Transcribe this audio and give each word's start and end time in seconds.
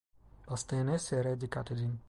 Bastığınız 0.49 1.11
yere 1.11 1.41
dikkat 1.41 1.71
edin. 1.71 1.99